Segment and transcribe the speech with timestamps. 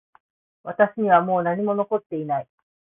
[0.63, 2.47] 私にはもう何も残っていない